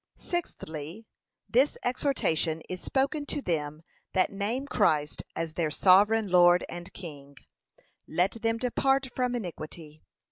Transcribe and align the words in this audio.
Sixthly, 0.17 1.05
This 1.47 1.77
exhortation 1.83 2.61
is 2.67 2.81
spoken 2.81 3.27
to 3.27 3.39
them 3.39 3.83
that 4.13 4.31
name 4.31 4.65
Christ 4.65 5.21
as 5.35 5.53
their 5.53 5.69
Sovereign 5.69 6.27
Lord 6.29 6.65
and 6.67 6.91
King: 6.91 7.35
let 8.07 8.31
them 8.41 8.57
'depart 8.57 9.09
from 9.13 9.35
iniquity.' 9.35 10.01